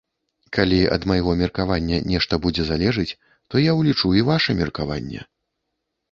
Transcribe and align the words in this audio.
Калі 0.55 0.77
ад 0.95 1.01
майго 1.09 1.33
меркавання 1.41 1.99
нешта 2.11 2.39
будзе 2.45 2.63
залежыць, 2.69 3.17
то 3.55 3.61
я 3.65 3.75
ўлічу 3.81 4.09
і 4.21 4.25
ваша 4.31 4.55
меркаванне. 4.63 5.21